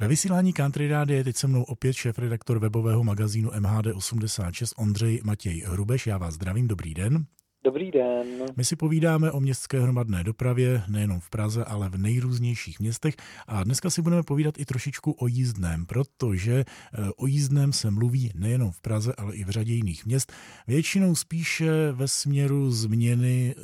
Ve 0.00 0.08
vysílání 0.08 0.52
Country 0.52 0.88
Rády 0.88 1.14
je 1.14 1.24
teď 1.24 1.36
se 1.36 1.46
mnou 1.46 1.62
opět 1.62 1.92
šéf-redaktor 1.92 2.58
webového 2.58 3.04
magazínu 3.04 3.50
MHD86 3.50 4.72
Ondřej 4.76 5.20
Matěj 5.24 5.62
Hrubeš. 5.66 6.06
Já 6.06 6.18
vás 6.18 6.34
zdravím, 6.34 6.68
dobrý 6.68 6.94
den. 6.94 7.26
Dobrý 7.66 7.90
den. 7.90 8.26
My 8.56 8.64
si 8.64 8.76
povídáme 8.76 9.32
o 9.32 9.40
městské 9.40 9.80
hromadné 9.80 10.24
dopravě 10.24 10.82
nejenom 10.88 11.20
v 11.20 11.30
Praze, 11.30 11.64
ale 11.64 11.88
v 11.88 11.98
nejrůznějších 11.98 12.80
městech 12.80 13.14
a 13.46 13.64
dneska 13.64 13.90
si 13.90 14.02
budeme 14.02 14.22
povídat 14.22 14.58
i 14.58 14.64
trošičku 14.64 15.12
o 15.12 15.26
jízdném, 15.26 15.86
protože 15.86 16.54
eh, 16.54 17.10
o 17.16 17.26
jízdném 17.26 17.72
se 17.72 17.90
mluví 17.90 18.32
nejenom 18.34 18.70
v 18.70 18.80
Praze, 18.80 19.12
ale 19.18 19.34
i 19.34 19.44
v 19.44 19.48
řadě 19.48 19.72
jiných 19.72 20.06
měst. 20.06 20.32
Většinou 20.66 21.14
spíše 21.14 21.92
ve 21.92 22.08
směru 22.08 22.70
změny 22.70 23.54
e, 23.58 23.62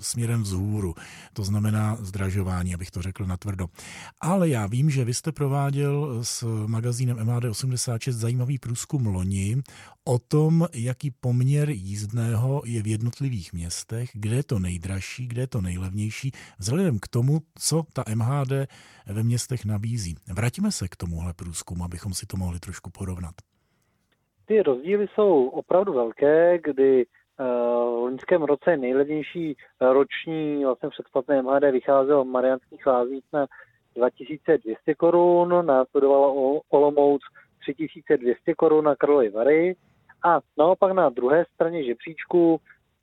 směrem 0.00 0.42
vzhůru, 0.42 0.94
to 1.32 1.44
znamená 1.44 1.96
zdražování, 2.00 2.74
abych 2.74 2.90
to 2.90 3.02
řekl 3.02 3.26
natvrdo. 3.26 3.66
Ale 4.20 4.48
já 4.48 4.66
vím, 4.66 4.90
že 4.90 5.04
vy 5.04 5.14
jste 5.14 5.32
prováděl 5.32 6.18
s 6.24 6.66
magazínem 6.66 7.16
MHD86 7.16 8.12
zajímavý 8.12 8.58
průzkum 8.58 9.06
loni 9.06 9.56
o 10.04 10.18
tom, 10.18 10.66
jaký 10.74 11.10
poměr 11.10 11.70
jízdného 11.70 12.62
je 12.64 12.82
v 12.82 12.86
jednotlivých 12.86 13.52
městech, 13.52 14.10
kde 14.14 14.36
je 14.36 14.42
to 14.42 14.58
nejdražší, 14.58 15.26
kde 15.26 15.42
je 15.42 15.46
to 15.46 15.60
nejlevnější, 15.60 16.32
vzhledem 16.58 16.98
k 16.98 17.08
tomu, 17.08 17.40
co 17.58 17.82
ta 17.92 18.04
MHD 18.14 18.52
ve 19.06 19.22
městech 19.22 19.64
nabízí. 19.64 20.16
Vrátíme 20.32 20.72
se 20.72 20.88
k 20.88 20.96
tomuhle 20.96 21.34
průzkumu, 21.34 21.84
abychom 21.84 22.14
si 22.14 22.26
to 22.26 22.36
mohli 22.36 22.60
trošku 22.60 22.90
porovnat. 22.90 23.34
Ty 24.46 24.62
rozdíly 24.62 25.06
jsou 25.14 25.46
opravdu 25.46 25.92
velké, 25.92 26.58
kdy 26.58 27.06
v 27.38 27.98
loňském 28.00 28.42
roce 28.42 28.76
nejlevnější 28.76 29.56
roční 29.80 30.64
vlastně 30.64 30.88
předplatné 30.88 31.42
MHD 31.42 31.62
vycházelo 31.62 32.24
v 32.24 32.28
Mariánských 32.28 32.86
lázních 32.86 33.24
na 33.32 33.46
2200 33.94 34.94
korun, 34.94 35.66
následovalo 35.66 36.60
Olomouc 36.68 37.22
3200 37.62 38.54
korun 38.54 38.84
na 38.84 38.96
Karlovy 38.96 39.30
Vary 39.30 39.76
a 40.24 40.40
naopak 40.58 40.92
na 40.92 41.08
druhé 41.08 41.44
straně 41.54 41.84
žebříčku 41.84 42.60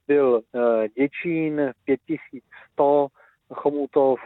byl 0.08 0.41
eh, 0.55 0.89
Děčín 0.89 1.71
5100, 1.86 3.08
Chomutov 3.53 4.19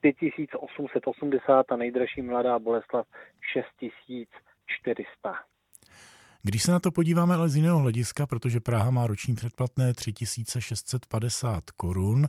5880 0.00 1.72
a 1.72 1.76
nejdražší 1.76 2.22
Mladá 2.22 2.58
Boleslav 2.58 3.06
6400. 3.52 5.34
Když 6.42 6.62
se 6.62 6.72
na 6.72 6.80
to 6.80 6.90
podíváme 6.90 7.34
ale 7.34 7.48
z 7.48 7.56
jiného 7.56 7.78
hlediska, 7.78 8.26
protože 8.26 8.60
Praha 8.60 8.90
má 8.90 9.06
roční 9.06 9.34
předplatné 9.34 9.94
3650 9.94 11.70
korun, 11.70 12.28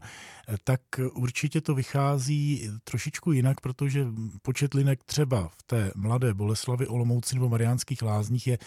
tak 0.64 0.81
určitě 1.14 1.62
to 1.62 1.76
vychází 1.76 2.70
trošičku 2.84 3.32
jinak, 3.32 3.62
protože 3.62 4.08
počet 4.42 4.73
linek 4.73 5.04
třeba 5.04 5.48
v 5.48 5.64
té 5.64 5.92
mladé 5.95 6.34
Boleslavi, 6.34 6.88
Olomouci 6.88 7.36
nebo 7.36 7.50
Mariánských 7.50 8.02
lázních 8.02 8.48
je 8.48 8.58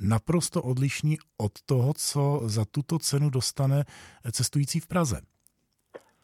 naprosto 0.00 0.62
odlišný 0.62 1.18
od 1.36 1.52
toho, 1.66 1.92
co 1.96 2.42
za 2.44 2.64
tuto 2.64 2.98
cenu 2.98 3.30
dostane 3.30 3.84
cestující 4.32 4.80
v 4.80 4.86
Praze. 4.86 5.20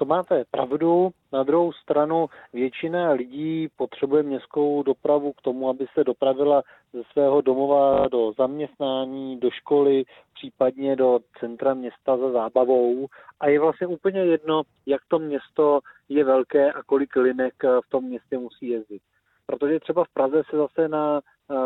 To 0.01 0.07
máte 0.07 0.45
pravdu. 0.51 1.11
Na 1.33 1.43
druhou 1.43 1.73
stranu 1.73 2.27
většina 2.53 3.11
lidí 3.11 3.69
potřebuje 3.77 4.23
městskou 4.23 4.83
dopravu 4.83 5.33
k 5.33 5.43
tomu, 5.43 5.69
aby 5.69 5.87
se 5.95 6.05
dopravila 6.05 6.63
ze 6.93 7.03
svého 7.13 7.41
domova 7.41 8.09
do 8.09 8.33
zaměstnání, 8.39 9.41
do 9.41 9.51
školy, 9.51 10.05
případně 10.35 10.97
do 10.97 11.21
centra 11.41 11.75
města 11.75 12.17
za 12.17 12.31
zábavou. 12.31 13.07
A 13.41 13.49
je 13.49 13.61
vlastně 13.61 13.87
úplně 13.87 14.21
jedno, 14.21 14.63
jak 14.87 15.01
to 15.09 15.19
město 15.19 15.81
je 16.09 16.25
velké 16.25 16.73
a 16.73 16.83
kolik 16.83 17.17
linek 17.17 17.55
v 17.65 17.91
tom 17.91 18.05
městě 18.05 18.39
musí 18.39 18.69
jezdit. 18.69 19.03
Protože 19.47 19.81
třeba 19.81 20.05
v 20.05 20.15
Praze 20.15 20.43
se 20.51 20.57
zase 20.57 20.89
na 20.89 21.21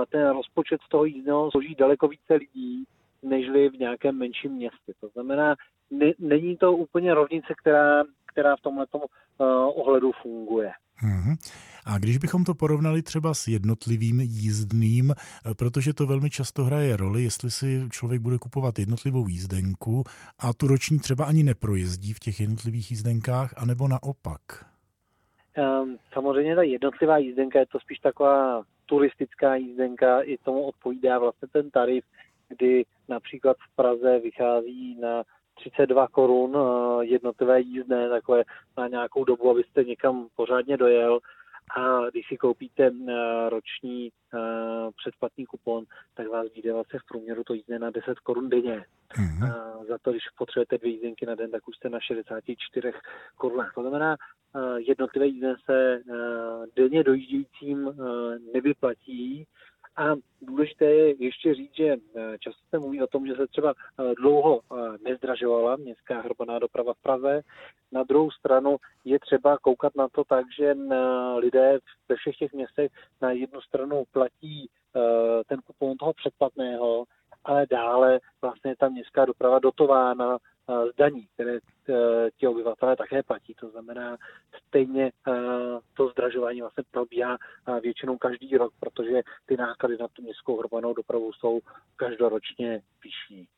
ten 0.09 0.31
rozpočet 0.31 0.81
z 0.87 0.89
toho 0.89 1.05
jízdného 1.05 1.51
složí 1.51 1.75
daleko 1.75 2.09
více 2.09 2.35
lidí, 2.35 2.85
nežli 3.23 3.69
v 3.69 3.79
nějakém 3.79 4.19
menším 4.19 4.53
městě. 4.53 4.93
To 5.01 5.09
znamená, 5.09 5.55
ne, 5.99 6.13
není 6.19 6.57
to 6.57 6.73
úplně 6.73 7.15
rovnice, 7.15 7.55
která 7.61 8.05
která 8.35 8.57
v 8.57 8.61
tomhle 8.61 8.87
uh, 8.93 9.07
ohledu 9.75 10.13
funguje. 10.23 10.73
Hmm. 10.97 11.35
A 11.87 11.99
když 11.99 12.19
bychom 12.19 12.45
to 12.45 12.55
porovnali 12.55 13.03
třeba 13.03 13.35
s 13.35 13.49
jednotlivým 13.49 14.21
jízdným, 14.21 15.11
eh, 15.11 15.55
protože 15.59 15.95
to 15.95 16.07
velmi 16.07 16.31
často 16.31 16.65
hraje 16.65 16.97
roli, 16.97 17.23
jestli 17.23 17.51
si 17.51 17.89
člověk 17.91 18.23
bude 18.23 18.39
kupovat 18.39 18.79
jednotlivou 18.79 19.29
jízdenku 19.29 20.05
a 20.39 20.53
tu 20.53 20.67
roční 20.67 20.99
třeba 20.99 21.25
ani 21.25 21.43
neprojezdí 21.43 22.13
v 22.13 22.19
těch 22.19 22.41
jednotlivých 22.41 22.91
jízdenkách, 22.91 23.55
anebo 23.57 23.89
naopak. 23.89 24.41
Um, 25.83 25.99
samozřejmě 26.13 26.57
ta 26.57 26.63
jednotlivá 26.63 27.19
jízdenka 27.19 27.59
je 27.59 27.67
to 27.67 27.81
spíš 27.81 27.99
taková 27.99 28.63
turistická 28.87 29.55
jízdenka, 29.55 30.21
i 30.21 30.39
tomu 30.39 30.63
odpovídá 30.63 31.19
vlastně 31.19 31.49
ten 31.53 31.71
tarif, 31.71 32.05
kdy 32.49 32.85
například 33.09 33.57
v 33.57 33.77
Praze 33.77 34.19
vychází 34.19 34.99
na 35.01 35.23
32 35.55 36.09
korun 36.09 36.57
eh, 36.57 37.05
jednotlivé 37.05 37.61
jízdné, 37.61 38.09
takové 38.09 38.43
na 38.79 38.89
nějakou 38.89 39.25
dobu, 39.25 39.51
abyste 39.51 39.85
někam 39.85 40.29
pořádně 40.37 40.77
dojel. 40.77 41.19
A 41.77 42.11
když 42.11 42.29
si 42.29 42.37
koupíte 42.37 42.87
eh, 42.87 43.51
roční 43.51 44.09
eh, 44.09 44.39
předplatný 44.97 45.47
kupon, 45.47 45.85
tak 46.15 46.29
vás 46.29 46.47
vyjde 46.55 46.73
vlastně 46.73 46.99
v 46.99 47.07
průměru 47.09 47.45
to 47.45 47.55
jízdné 47.55 47.79
na 47.79 47.91
10 47.91 48.19
korun 48.19 48.49
denně. 48.49 48.85
Mm-hmm. 49.19 49.87
Za 49.89 49.99
to, 50.03 50.11
když 50.11 50.23
potřebujete 50.39 50.79
dvě 50.79 50.91
jízdenky 50.93 51.27
na 51.27 51.35
den, 51.35 51.51
tak 51.51 51.69
už 51.69 51.77
jste 51.77 51.89
na 51.89 52.01
64 52.01 52.93
korunách. 53.37 53.75
To 53.75 53.81
znamená, 53.81 54.17
jednotlivé 54.77 55.27
jízdné 55.27 55.55
se 55.65 56.01
denně 56.77 57.05
dojíždějícím 57.05 57.93
nevyplatí, 58.55 59.47
a 59.97 60.15
důležité 60.43 60.85
je 60.85 61.25
ještě 61.25 61.55
říct, 61.55 61.77
že 61.77 61.97
eh, 62.17 62.39
často 62.39 62.61
se 62.71 62.79
mluví 62.79 63.03
o 63.03 63.07
tom, 63.07 63.27
že 63.27 63.35
se 63.35 63.47
třeba 63.47 63.75
eh, 63.75 64.15
dlouho 64.15 64.61
eh, 64.61 64.77
nezdražovala 65.09 65.77
městská 65.77 66.21
hromadná 66.21 66.59
doprava 66.59 66.95
v 66.95 67.03
Praze. 67.03 67.43
Na 67.93 68.03
druhou 68.03 68.31
stranu 68.31 68.77
je 69.05 69.19
třeba 69.19 69.59
koukat 69.59 69.95
na 69.95 70.09
to 70.09 70.25
tak, 70.25 70.45
že 70.59 70.77
lidé 71.37 71.79
ve 72.09 72.17
všech 72.17 72.37
těch 72.37 72.53
městech 72.53 72.93
na 73.21 73.31
jednu 73.31 73.61
stranu 73.61 74.05
platí 74.13 74.69
ten 75.47 75.61
kupon 75.61 75.97
toho 75.97 76.13
předplatného, 76.13 77.05
ale 77.45 77.67
dále 77.71 78.21
vlastně 78.43 78.75
ta 78.79 78.89
městská 78.89 79.25
doprava 79.25 79.59
dotována 79.59 80.39
z 80.93 80.97
daní, 80.97 81.27
které 81.35 81.59
ti 82.41 82.47
obyvatelé 82.47 82.97
také 82.97 83.23
platí. 83.23 83.55
To 83.61 83.71
znamená, 83.71 84.17
stejně 84.69 85.13
to 85.95 86.09
zdražování 86.09 86.61
vlastně 86.61 86.85
probíhá 86.91 87.39
většinou 87.83 88.19
každý 88.19 88.57
rok, 88.57 88.73
protože 88.81 89.23
ty 89.47 89.57
náklady 89.57 89.97
na 90.01 90.09
tu 90.09 90.23
městskou 90.23 90.59
hromadnou 90.59 90.95
dopravu 90.95 91.33
jsou 91.33 91.61
každoročně 91.97 92.83
vyšší. 93.05 93.49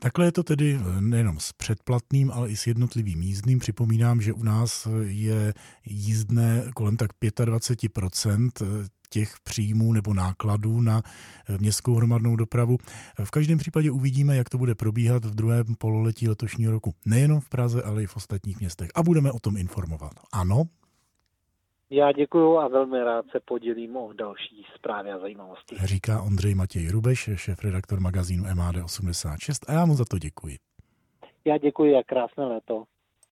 Takhle 0.00 0.24
je 0.24 0.32
to 0.32 0.42
tedy 0.42 0.78
nejenom 1.00 1.40
s 1.40 1.52
předplatným, 1.52 2.30
ale 2.30 2.48
i 2.48 2.56
s 2.56 2.66
jednotlivým 2.66 3.22
jízdným. 3.22 3.58
Připomínám, 3.58 4.20
že 4.20 4.32
u 4.32 4.42
nás 4.42 4.88
je 5.06 5.54
jízdné 5.86 6.62
kolem 6.74 6.96
tak 6.96 7.10
25% 7.22 8.48
těch 9.08 9.34
příjmů 9.44 9.92
nebo 9.92 10.14
nákladů 10.14 10.80
na 10.80 11.02
eh, 11.48 11.58
městskou 11.58 11.94
hromadnou 11.94 12.36
dopravu. 12.36 12.76
V 13.24 13.30
každém 13.30 13.58
případě 13.58 13.90
uvidíme, 13.90 14.36
jak 14.36 14.48
to 14.48 14.58
bude 14.58 14.74
probíhat 14.74 15.24
v 15.24 15.34
druhém 15.34 15.64
pololetí 15.78 16.28
letošního 16.28 16.72
roku. 16.72 16.94
Nejenom 17.06 17.40
v 17.40 17.48
Praze, 17.48 17.82
ale 17.82 18.02
i 18.02 18.06
v 18.06 18.16
ostatních 18.16 18.60
městech. 18.60 18.88
A 18.94 19.02
budeme 19.02 19.32
o 19.32 19.38
tom 19.38 19.56
informovat. 19.56 20.12
Ano? 20.32 20.62
Já 21.90 22.12
děkuji 22.12 22.58
a 22.58 22.68
velmi 22.68 23.04
rád 23.04 23.24
se 23.30 23.40
podělím 23.44 23.96
o 23.96 24.12
další 24.12 24.66
zprávy 24.74 25.10
a 25.10 25.18
zajímavosti. 25.18 25.76
Říká 25.84 26.22
Ondřej 26.22 26.54
Matěj 26.54 26.88
Rubeš, 26.88 27.30
šéf-redaktor 27.34 28.00
magazínu 28.00 28.44
MAD86 28.44 29.54
a 29.68 29.72
já 29.72 29.84
mu 29.86 29.94
za 29.94 30.04
to 30.04 30.18
děkuji. 30.18 30.56
Já 31.44 31.58
děkuji 31.58 31.96
a 31.96 32.02
krásné 32.02 32.44
léto. 32.44 32.84